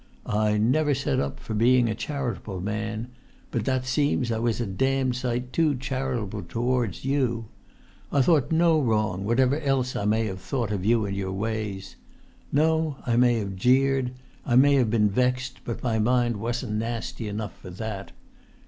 I 0.25 0.57
never 0.57 0.95
set 0.95 1.19
up 1.19 1.39
for 1.39 1.53
being 1.53 1.87
a 1.87 1.93
charitable 1.93 2.59
man; 2.59 3.09
but 3.51 3.65
that 3.65 3.85
seems 3.85 4.31
I 4.31 4.39
was 4.39 4.59
a 4.59 4.65
damned 4.65 5.15
sight 5.15 5.53
too 5.53 5.75
charitable 5.75 6.41
towards 6.41 7.05
you. 7.05 7.49
I 8.11 8.23
thought 8.23 8.51
no 8.51 8.81
wrong, 8.81 9.25
whatever 9.25 9.59
else 9.59 9.95
I 9.95 10.05
may 10.05 10.25
have 10.25 10.41
thought 10.41 10.71
of 10.71 10.83
you 10.83 11.05
and 11.05 11.15
your 11.15 11.31
ways. 11.33 11.97
No; 12.51 12.95
I 13.05 13.15
may 13.15 13.37
have 13.37 13.55
jeered, 13.55 14.13
I 14.43 14.55
may 14.55 14.73
have 14.73 14.89
been 14.89 15.07
vexed, 15.11 15.59
but 15.65 15.83
my 15.83 15.99
mind 15.99 16.37
wasn't 16.37 16.79
nasty 16.79 17.27
enough 17.27 17.55
for 17.59 17.69
that. 17.69 18.11